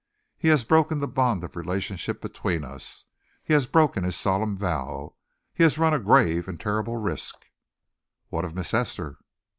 [0.35, 3.05] He has broken the bond of relationship between us.
[3.43, 5.13] He has broken his solemn vow.
[5.53, 7.45] He has run a grave and terrible risk."
[8.29, 9.19] "What of Miss Esther?"